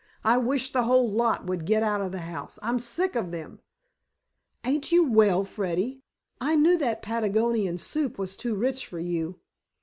"I 0.23 0.39
wish 0.39 0.71
the 0.73 0.81
whole 0.85 1.11
lot 1.11 1.45
would 1.45 1.63
get 1.63 1.83
out 1.83 2.01
of 2.01 2.11
the 2.11 2.21
house. 2.25 2.57
I'm 2.63 2.79
sick 2.79 3.15
of 3.15 3.29
them." 3.29 3.59
"Ain't 4.63 4.91
you 4.91 5.07
well, 5.07 5.43
Freddy? 5.43 6.01
I 6.39 6.55
knew 6.55 6.75
that 6.79 7.03
Patagonian 7.03 7.77
soup 7.77 8.17
was 8.17 8.35
too 8.35 8.55
rich 8.55 8.87
for 8.87 8.97
you." 8.97 9.41